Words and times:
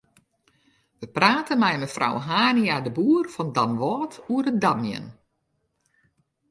We 0.99 1.07
prate 1.17 1.53
mei 1.61 1.75
mefrou 1.81 2.15
Hania-de 2.27 2.91
Boer 2.97 3.25
fan 3.33 3.49
Damwâld 3.57 4.13
oer 4.33 4.45
it 4.51 4.57
damjen. 4.63 5.05